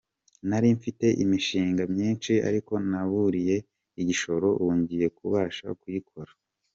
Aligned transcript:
Nari 0.47 0.69
mfite 0.77 1.05
imishinga 1.23 1.81
myinshi 1.93 2.33
ariko 2.47 2.73
naburiye 2.89 3.55
igishoro 4.01 4.47
ubu 4.61 4.73
ngiye 4.79 5.07
kubasha 5.17 5.67
kuyikora. 5.81 6.31